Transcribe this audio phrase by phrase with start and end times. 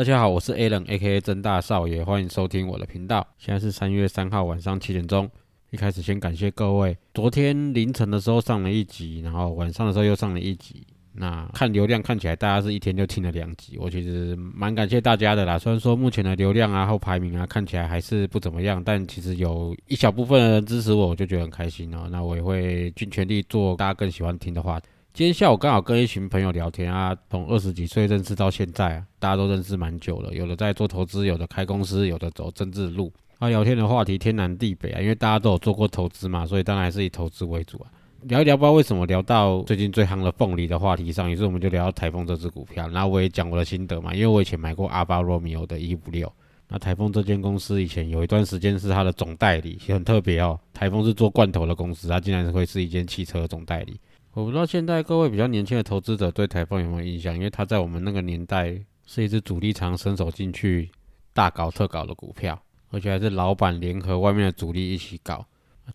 [0.00, 1.20] 大家好，我是 Alan，A.K.A.
[1.20, 3.28] 真大少爷，欢迎收听我的频道。
[3.36, 5.30] 现在是三月三号晚上七点钟。
[5.72, 10.86] 一开始先感谢各位，昨天凌晨的时候上了一集，然后晚上的时候又上了一集。
[11.12, 15.58] 那看流量看起来大家是一天就听了两集，我其实蛮感谢大家的啦。
[15.58, 22.08] 虽然说目前的流量啊、后排名啊看起来还是不怎么样，但其实有一小部分人支持我，我就觉得很开心哦。
[22.10, 24.80] 那我也会尽全力做大家更喜欢听的话。
[25.12, 30.32] 今天下午刚好跟一群朋友聊天啊，从二十几岁认识到现在啊，大家都认识蛮久了。
[30.32, 33.12] 有的在做投资，有的开公司，有的走政治路。
[33.38, 37.90] 啊，聊天的话题天南地北啊，因为大家都有做过投资嘛，所以当然还是以投资为主啊。
[38.22, 42.88] 聊一聊，不知道为什么聊到最近最夯的凤梨的话题上，于是我们就聊到台风这只股票。
[42.88, 46.32] 然后我也讲我的心得嘛，因为我以前买过阿巴罗密欧的一五六。
[46.68, 50.58] 那台风这间公司以前有一段时间是它的总代理，很特别哦。
[50.72, 53.98] 台风是做罐头的公司，它竟然会是一间汽车总代理。
[54.32, 57.34] 我不知道现在各位比较年轻的投资者对台风有没有印象？
[57.34, 60.88] 因为它在我们那个年代是一只主力常伸手进去
[61.34, 65.44] 大搞特搞的股票，而且还是老板联合外面的主力一起搞。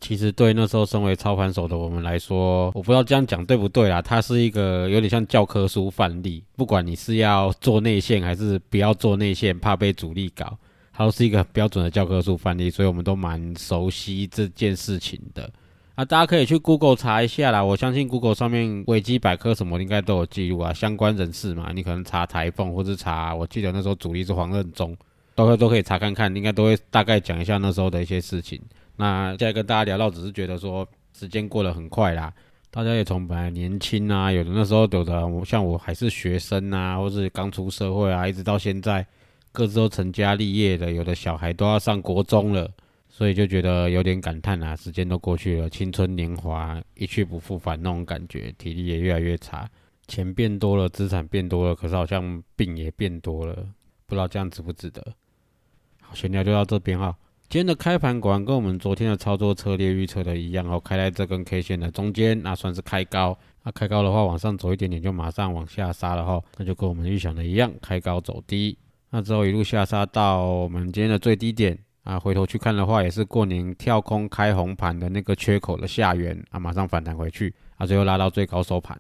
[0.02, 4.02] 其实对那时候身为操盘手的我们来说，我不知道这样讲对不对啦。
[4.02, 10.58] 它是一个有点像教科书范例，不管你是要做内线还是不要做内线，怕被主力搞，
[10.92, 15.50] 它都是一个很标准的教科书范例，所以我们都蛮熟悉这件事情的。
[15.96, 17.64] 啊，大家可以去 Google 查一下啦。
[17.64, 20.74] 我相信 Google 上面维基百科什么应该都有记录啊。
[20.74, 24.94] 相关人士嘛，你可能查台风或者查，我记得那时候主力是黄任中，
[25.36, 28.62] 都会都可以查看看，应该都会大概讲一下那时候的一些事情。
[28.98, 30.86] 那现在跟大家聊到，只是觉得说
[31.18, 32.34] 时间过得很快啦。
[32.70, 39.08] 大家也从本来年轻啊，有的那时候有的我像我还是学生啊，或是刚出社会啊，一直到现在
[39.54, 42.70] 各自都成家立业的，有的小孩都要上国中了。
[43.18, 49.66] 所以就觉得有点感叹啊，时间都过去了，青春年华一去不复返那种感觉，体力也越来越差，
[50.06, 53.56] 钱变多了，资产变多了，可是好像病也变多了，
[54.06, 55.02] 不知道这样值不值得。
[56.02, 57.16] 好，闲聊就到这边哈。
[57.48, 63.40] 今天的开盘果然跟我们昨天的操作策略预测的一样哦，开在这根 K 线的中间，那算是开高。
[63.64, 68.78] 那开高的话，往上走一点点就马上往下杀了哈，那就跟我们预想的一样，开高走低。
[69.10, 71.80] 那之后一路下杀到我们今天的最低点。
[72.06, 78.96] 啊，回头去看的话，也是过年跳空开红盘的那个缺口的下缘啊，马上反弹回去啊，最后拉到最高收盘。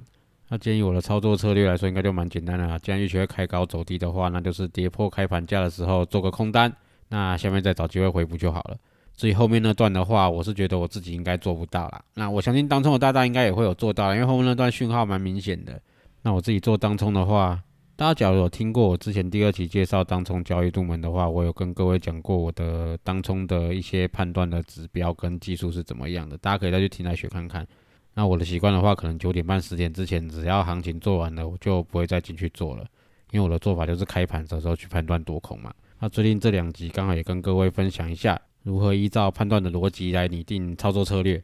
[0.49, 2.79] 那建议我的操作策略来说，应该就蛮简单的啊。
[2.79, 6.75] 既然预期会开高走低的话，那就是跌破开盘价的时候做个空单，
[7.07, 8.77] 那下面再找机会回补就好了。
[9.15, 12.01] 至于后面那段的话，我是觉得我自己应该做不到啦。
[12.15, 15.79] 那我相信当冲的大大应该也会有做到，因为后面那段讯号蛮明显的。
[16.23, 17.61] 那我自己做当冲的话。
[17.97, 27.66] 大家假如有听过我之前第二期介绍当冲交易入门的话，我有跟各位讲过我的当冲的一些判断的指标跟技术是怎么样的，大家可以再去听来学看看。
[28.13, 32.85] 那我的习惯的话，可能九点半十点之前，只要行情做完了，我就不会再进去做了，
[33.31, 35.73] 因为我的做法就是开盘的时候去判断多空嘛。
[36.00, 41.41] 那最近这两集刚好也跟各位分享一下，如何依照判断的逻辑来拟定操作策略。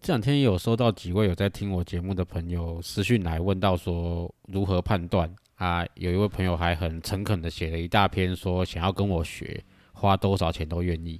[0.00, 5.30] 这两天也有收到几位有在听我节目的朋友私讯来问到说如何判断。
[5.56, 9.62] 啊，有一位朋友还很诚恳的写了一大篇，说想要跟我学，
[9.92, 11.18] 花多少钱都愿意。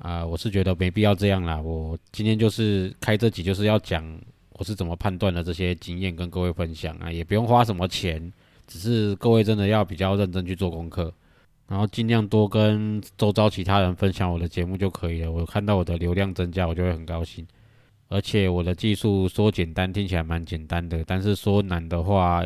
[0.00, 1.58] 啊，我是觉得没必要这样啦。
[1.60, 4.04] 我今天就是开这集，就是要讲
[4.52, 8.30] 我是怎么判断的这些经验，跟各位分享啊，也不用花什么钱，
[8.66, 11.12] 只是各位真的要比较认真去做功课，
[11.66, 15.32] 然后尽量多跟周遭其他人分享我的节目就可以了。
[15.32, 17.46] 我看到我的流量增加，我就会很高兴。
[18.08, 22.44] 而且我的技术说简单，听起来蛮简单的，但是说难的话。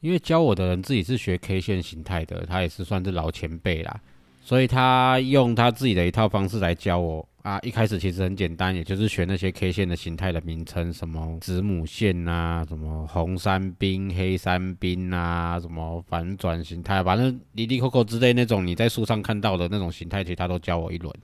[0.00, 4.00] 因为教我的人自己是学 K 线形态的，他也是算是老前辈啦，
[4.42, 7.58] 所以他用他自己的一套方式来教我啊。
[7.62, 21.14] 一开始其实很简单，也就是学那些 K 线的形态的名称，什么子母线啊，什么红三兵、黑三兵啊，什么反转形态，反正离离扣扣之类那种你在书上看到的那种形态，其实他都教我一轮。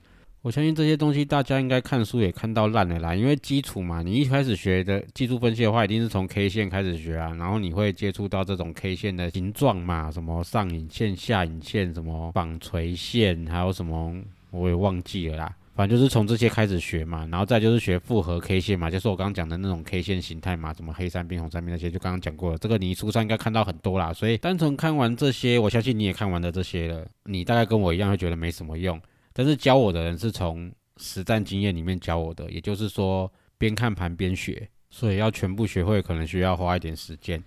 [0.46, 14.14] 我相信这些东西大家应该看书也看到烂了啦，因为基础嘛，你一开始学的技术分析的话，一定是从 K 线开始学啊，然后你会接触到这种 K 线的形状嘛，什么上影线、下影线，什么纺锤线，还有什么
[14.52, 15.52] 我也忘记了啦。
[15.75, 22.58] 反正就是从这些开始学嘛，然后再就是学复合 K 线嘛，就是我刚刚讲的那种 K 线形态嘛，什么黑三边、红三边那些，就刚刚讲过了。
[22.58, 29.00] 这个你书上应该看到很多啦，所以单纯看完这些，我相信你也看完了这些了，你大概跟我一样会觉得没什么用。
[29.38, 37.43] 但是教我的人是从实战经验里面教我的，也就是说边看盘边学，所以要全部学会可能需要花一点时间。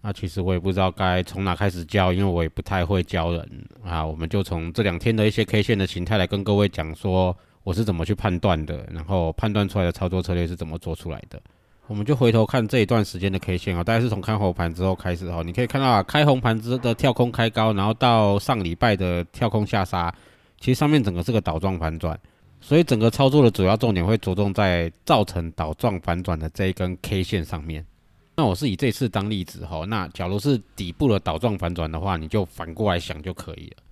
[0.00, 4.04] 那其实我也不知道该从哪开始教，因为我也不太会教人啊。
[4.04, 11.40] 我们就从这两天的一些 K 线的形态来跟各位讲说我是怎么去判断的，然后判断出来的操作策略是怎么做出来的。
[11.86, 15.40] 我们就回头看这一段时间的 K 线啊，大概是从开红盘之后开始哦。
[15.44, 20.12] 你可以看到啊，开红盘之的跳空开高，然后到上礼拜的跳空下杀，
[20.62, 22.16] 其实上面整个是个倒状反转，
[22.60, 27.84] 所以整个操作的主要重点会着重在造成倒状反转的这一根 K 线上面。
[28.36, 33.82] 那我是以这次当例子哈，那假如是底部的倒状反转的话，你就反过来想就可以了。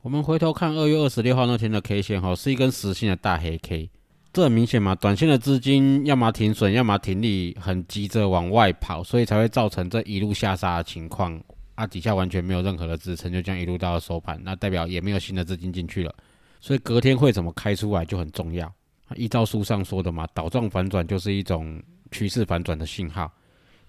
[0.00, 3.90] 我们回头看二月二十六号那天的 K 线哈，是一根实心的大黑 K，
[4.32, 11.38] 这很明显嘛，短线的资金要么停损，要么停利，很急着往外跑，所以才会造成这一路下杀的情况
[11.74, 16.14] 啊，底下完全没有任何的支撑，就这样一路到了收盘，那代表也没有新的资金进去了，
[16.60, 18.72] 所以隔天会怎么开出来就很重要。
[19.16, 23.30] 依照书上说的嘛，倒状反转就是一种趋势反转的信号。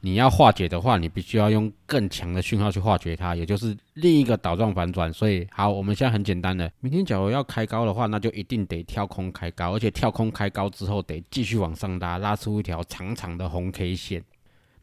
[0.02, 5.12] 你要化解的话，你必须要用更强的讯号去化解它，也就是另一个倒状反转。
[5.12, 14.24] 所以，好，我们现在很简单的，明天假如要开高的话，那就一定得跳空开高，而且跳空开高之后得继续往上拉，拉出一条长长的红 K 线。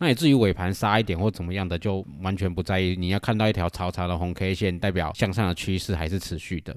[0.02, 2.96] 那也至于尾盘杀一点或怎么样的，就完全不在意。
[2.96, 6.76] 你要看到一条长长的红 K 线，代表向上的趋势还是持续的。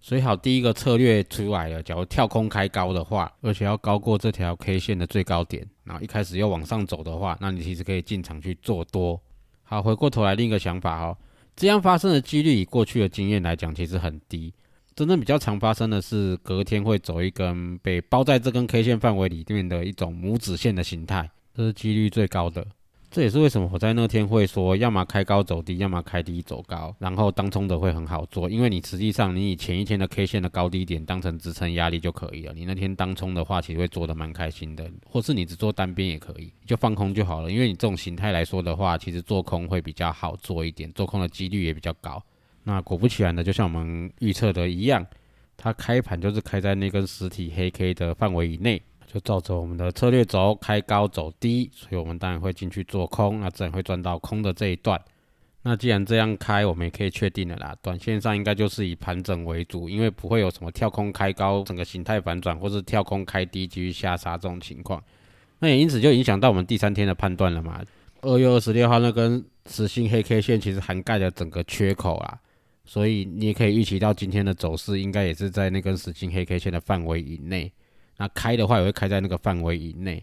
[0.00, 1.82] 所以好，第一个策略出来了。
[1.82, 9.20] 假如跳空开高的话，而且要高过这条 K 线的最高点，然后一开始又往上走的话，那你其实可以进场去做多。
[9.62, 11.18] 好，回过头来另一个想法哦，
[11.54, 14.54] 这样发生的几率以过去的经验来讲，其实很低。
[14.94, 22.66] 真正比较常发生的是隔天会走一根被包在这根 K 线范围里面的一种拇指线的形态，这是几率最高的。
[23.08, 32.52] 这也是为什么我在那天会说，要么开高走低，要么开低走高，然后当冲的会很好做，因为你实际上你以前一天的 K 线的高低点当成支撑压力就可以了。
[32.52, 37.50] 你那天当冲的话，其实会做的蛮开心的，或是你只做单边也可以，就放空就好了。
[37.50, 42.22] 因为你这种形态来说的话，其实做空会比较好做一点，做空的几率也比较高。
[42.64, 45.06] 那果不其然的，就像我们预测的一样，
[45.56, 48.82] 它开盘就是开在那根实体黑 K 的范围以内。
[49.16, 55.00] 就照着我们的策略走，开高走低，所以我们当然会进去做空，那自然会赚到空的这一段。
[55.62, 65.02] 那既然这样开，我们也可以确定了啦，短线上应该就是以盘整为主，因为不会有什么跳空开高，整个形态反转，或是跳空开低继续下杀这种情况。
[65.60, 67.82] 那也因此就影响到我们第三天的判断了嘛。
[68.20, 72.38] 二月二十六号那根实心黑 K 线其实涵盖了整个缺口啊，
[72.84, 77.72] 所以你也可以预期到今天的走势应该也是在那根实心黑 K 线的范围以内。
[78.16, 80.22] 那开的话也会开在那个范围以内。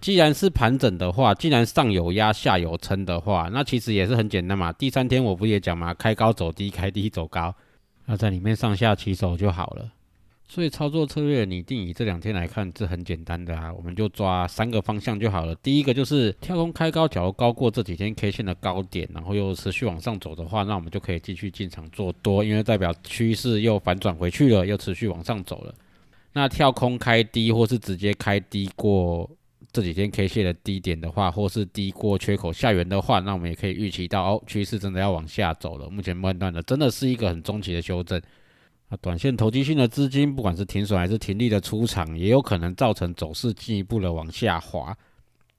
[0.00, 4.72] 既然是盘整的话，既然上有压下有撑的话，那其实也是很简单嘛。
[4.72, 7.54] 第三天我不也讲嘛，开高走低，开低走高，
[8.06, 9.92] 那在里面上下起手就好了。
[10.48, 15.54] 所以操作策略拟定以这两天来看是很简单的啊，我们就抓三个方向就好了。
[15.62, 25.74] 第一个就是跳空开高，假如高过这几天 K 线的高点，然后又持续往上走的话，那我们就可以继续进场做多，因为代表趋势又反转回去了，又持续往上走了。
[26.34, 29.30] 那跳空开低，或是直接开低过
[29.70, 35.90] 这几天 K 线的低点的话，或是低过缺口下缘的话，那我们也可以预期到哦，趋势真的要往下走了。
[35.90, 38.20] 目前判断的真的是一个很中期的修正。
[38.88, 44.96] 那短线投机性的资金，不管是停损还是停利的出场，也有可能造成走势进一步的往下滑。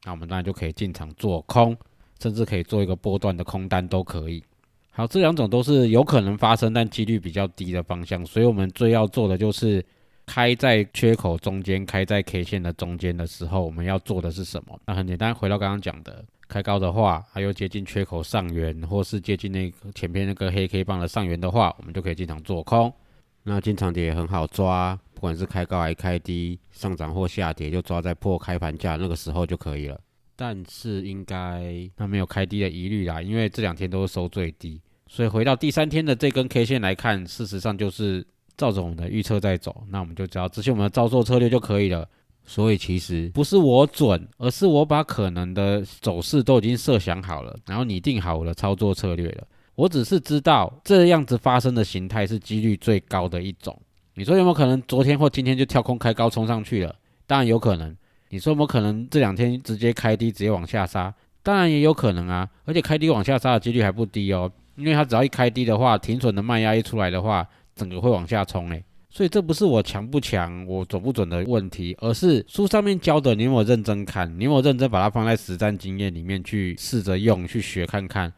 [0.05, 1.77] 那我们当然就可以进场做空，
[2.19, 4.43] 甚至可以做一个波段的空单都可以。
[4.91, 9.85] 好，这两种都是有可能发生但几率比较低的方向，所以我们最要做的就是。
[10.25, 14.79] 开在缺口中间，开在 K 线的中间的时候，我们要做的是什么？
[14.85, 22.91] 那很简单，回到刚刚讲的，开高的话，还有接近缺口上缘，或是接近那个前边那个黑 K 棒的上缘的话，我们就可以进场做空。
[23.43, 29.99] 那进场点也很好抓，不管是开高还是开低，上涨或下跌，就抓在破开盘价那个时候就可以了。
[30.37, 38.25] 但是应该那没有开低的疑虑啦，因为这两天都是收最低，所以回到第三天的这根 K 线来看，事实上就是。
[38.57, 42.07] 照着我们的预测在走，那我们就只要执行我们的操作策略就可以了。
[42.45, 49.47] 所以其实不是我准，而是我把可能的走势都已经设想好了，然后拟定好我的操作策略了。
[49.75, 53.75] 我只是知道这样子发生的形态是几率最高的一种。
[54.15, 56.93] 你说有没有可能昨天或今天就跳空开高冲上去了？
[57.25, 57.95] 当然有可能。
[58.27, 61.13] 你说有没有可能这两天直接开低直接往下杀？
[61.41, 62.49] 当然也有可能啊。
[62.65, 67.47] 而且开低往下杀的几率还不低哦，因为它只要一开低的话，停损的卖压一出来的话。
[67.75, 74.27] 整个会往下冲诶，所以这不是我强不强，我准不准的问题，而是书上面教的，你有没有认真看？
[74.39, 78.31] 你有没有认真把它放在实战经验里面去试着用、去学看看？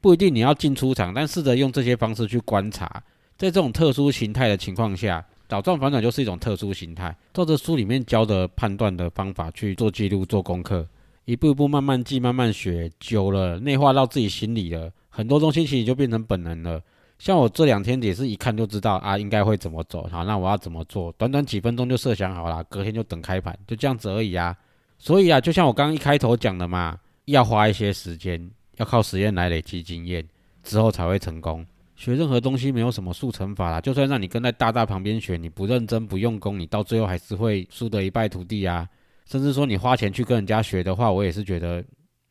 [0.00, 3.02] 不一定你要进出场，但试着用这些方式去观察，
[3.36, 7.16] 在这种特殊形态的情况下，倒转反转就是一种特殊形态。
[7.32, 10.86] 照着书里面教的判断的方法去做记录、做功课，
[11.24, 16.82] 一步一步慢慢记、慢慢学，久了内化到自己心里了，很多东西其实就变成本能了。
[17.18, 20.08] 像我这两天也是一看就知道啊，应该会怎么走。
[20.10, 21.12] 好，那我要怎么做？
[21.12, 24.56] 短短几分钟就设想好了，隔天就等开盘，就这样子而已啊。
[24.98, 30.26] 所以啊，就像我刚刚一开头讲的嘛，要花一些时间，要靠实验来累积经验，
[30.64, 31.64] 之后才会成功。
[31.94, 38.88] 学任何东西没有什么速成法啦，就算让你跟在大大旁边学，你不认真不用功，你到最后还是会输得一败涂地啊。
[39.26, 41.84] 甚至说你花钱去跟人家学的话，我也是觉得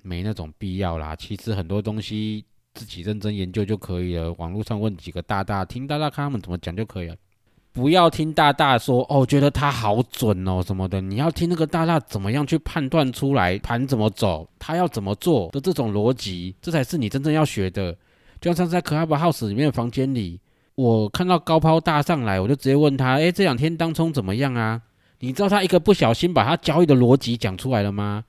[0.04, 1.16] 没那种必要啦。
[1.16, 2.44] 其实很多东西。
[2.74, 4.34] 自己认真研究就可以了。
[4.34, 7.16] 网络上问几个大大，听大大看他们怎么讲就可以了。
[7.74, 11.00] 不要听大大说哦，觉得他好准哦什么的。
[11.00, 17.96] 你要听那个大大怎么样去判断出来盘怎么走，他要怎么做的这种逻辑，这才是你真正要学的。
[18.42, 20.40] 就像在 Club House 里面的房间里，
[20.75, 24.82] 我看到高抛大上来，我就直接问他：哎，这两天当冲怎么样啊？
[25.20, 28.24] 你知道他一个不小心把他交易的逻辑讲出来了吗？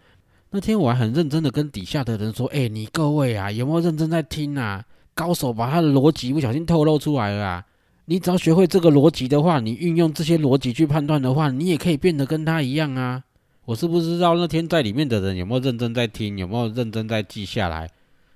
[0.55, 4.85] 那天我还很认真的跟底下的人说：“哎，你各位啊，有没有认真在听啊？
[5.15, 7.67] 高手把他的逻辑不小心透露出来了啊！
[8.05, 13.25] 你只要学会这个逻辑的话，你运用这些逻辑去判断的话，你也可以变得跟他一样啊！
[13.65, 17.91] 我是不知道那天在里面的人有没有认真在听，有没有认真在记下来？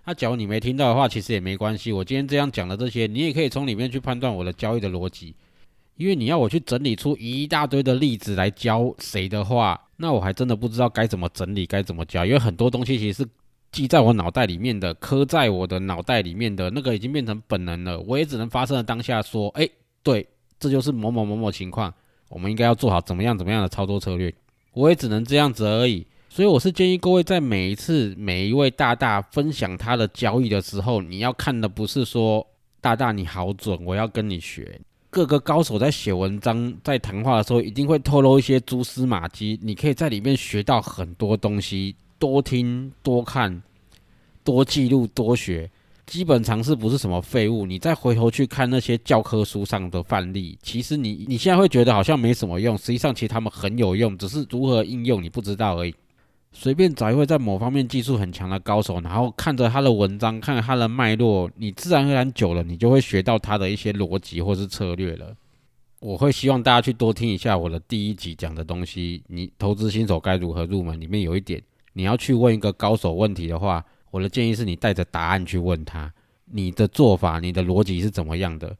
[0.06, 1.92] 那假如你没听到的话，其实也没关系。
[1.92, 5.34] 我今天这样讲的这些，你也可以从里面去判断我的交易的逻辑。
[5.96, 13.28] 因为你要我去整理出一大堆的例子来教谁的话。”那我还真的不知道该怎么整理，该怎么教，因为很多东西其实是
[13.72, 17.98] 记在我脑袋里面的，刻在我的脑袋里面的那个已经变成本能了。
[18.00, 19.66] 我也只能发生的当下说，哎，
[20.02, 20.26] 对，
[20.60, 21.92] 这就是某某某某情况，
[22.28, 24.30] 我们应该要做好怎么样怎么样的操作策略。
[24.74, 26.06] 我也只能这样子而已。
[26.28, 32.46] 所以我是建议各位在每一次每一位大大分享他的交易的时候，你要看的不是说
[32.82, 34.78] 大大你好准，我要跟你学。
[35.16, 39.58] 各个高手在写文章、在谈话的时候，一定会透露一些蛛丝马迹。
[39.62, 43.62] 你可以在里面学到很多东西，多听、多看、
[44.44, 45.70] 多记录、多学。
[46.04, 47.64] 基本常识不是什么废物。
[47.64, 55.94] 你再回头去看那些教科书上的范例，其实你你现在会觉得好像没什么用，实际上其实他们很有用，只是如何应用你不知道而已。
[56.58, 65.36] 随便找一位在某方面技术很强的高手，然后看着他的文章，看着他的脉络，你自然而然久了，你就会学到他的一些逻辑或是策略了。
[66.00, 69.22] 我会希望大家去多听一下我的第一集讲的东西。
[69.26, 70.98] 你投资新手该如何入门？
[70.98, 76.10] 里面有一点，你要去问一个高手问题的话，我的建议是你带着答案去问他，
[76.46, 78.74] 你的做法、你的逻辑是怎么样的？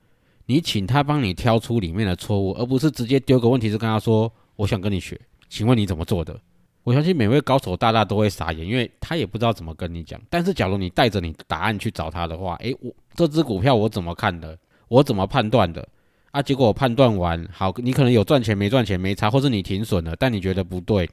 [0.47, 6.40] 你请他帮你挑出里面的错误，而不是直接丢个问题，是跟他说：“我想跟你学，请问你怎么做的？”
[6.87, 10.21] 我相信每位高手大大都会傻眼，因为他也不知道怎么跟你讲。
[10.31, 14.57] 但是，假如你带着你的答案去找他的话，诶，我这只股票我怎么看的？
[14.87, 15.87] 我怎么判断的？
[16.31, 21.11] 啊，结果我判断完，好，你可能有赚钱没赚钱没差，或是你停损了，但你觉得不对，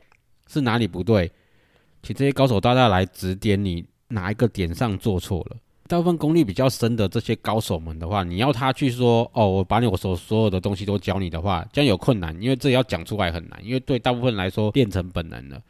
[0.47, 1.31] 是哪里不对？
[2.03, 5.57] 请这些高手大大来指点你哪一个点上做错了。
[5.93, 15.61] 大部分功力比较深的这些高手们的话，你要他去说哦，我把你我所所有的东西都教你的话，这样有困难，因为这要讲出来很难，因为对大部分来说变成本能了。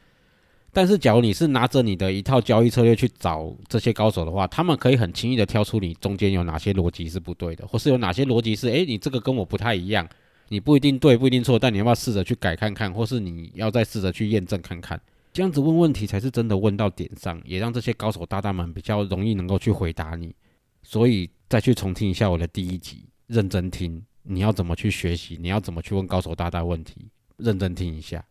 [0.72, 10.08] 但是，假如你是拿着你的一套交易策略去找这些高手的话，他们可以很轻易的挑出你中间有哪些逻辑是不对的，或是有哪些逻辑是，诶，你这个跟我不太一样，
[10.48, 14.98] 你不一定对，不一定错，但你要不要试着去改看看，或是你要再试着去验证看看。
[15.34, 20.34] 这样子问问题才是真的问到点上，也让这些高手大大们比较容易能够去回答你。
[20.84, 28.24] 所以再去重听一下我的第一集，认真听，你要怎么去学习，你要怎么去问高手大大问题，认真听一下。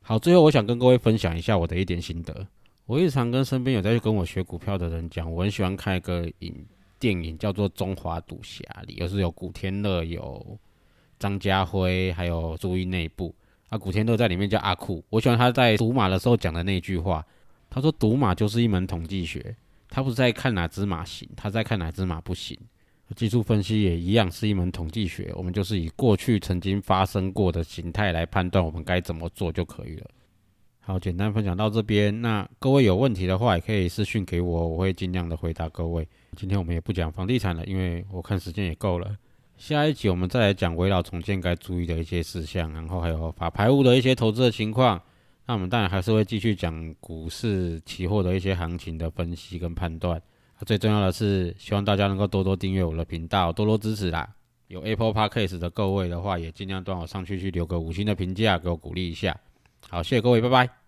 [0.00, 2.46] 好，最后我想跟各位分享一下我的一点心得。
[2.86, 6.54] 我日常跟身边有在跟我学股票的人讲，我很喜欢看一个影
[6.98, 10.58] 电影，叫做《中华赌侠》，里又是有古天乐、有
[11.18, 13.34] 张家辉，还有注意内部。
[13.68, 17.24] 啊，古天乐在里面叫阿酷，我喜欢他在赌马的时候讲的那句话。
[17.68, 19.54] 他说：“赌马就是一门统计学，
[19.90, 22.56] 他不是在看哪只马行，他在看哪只马不行。
[23.14, 30.08] 技术分析也一样是一门统计学，我们就是以过去曾经发生过的形态来判断我们该怎么做就可以了。”
[30.80, 32.22] 好，简单分享到这边。
[32.22, 36.08] 那各位有问题的话，也可以私讯给我，我会尽量的回答各位。
[36.36, 39.14] 今天我们也不讲房地产了，因为我看时间也够了。
[39.56, 45.00] 下一集我们再来讲围绕重建该注意的一些事项，然后还有法排物的一些投资的情况。
[45.46, 50.20] 那我们当然还是会继续讲股市期货的一些行情的分析跟判断。
[50.64, 54.28] 最重要的是，希望大家能够多多订阅我的频道，多多支持啦。
[54.68, 59.38] 有 Apple Podcast 的各位的话，也尽量帮我上去去留个五星的评价，给我鼓励一下。
[59.88, 60.85] 好，谢谢各位，拜拜。